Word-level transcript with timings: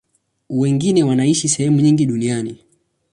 Wengine 0.49 1.03
wanaishi 1.03 1.49
sehemu 1.49 1.81
nyingi 1.81 2.05
duniani. 2.05 2.59